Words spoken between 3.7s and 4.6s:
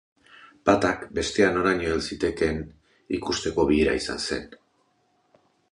bilera izan zen.